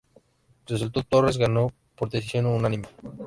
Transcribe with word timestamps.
Resultado: 0.65 1.05
Torres 1.07 1.37
ganó 1.37 1.71
por 1.95 2.09
decisión 2.09 2.47
unánime. 2.47 2.87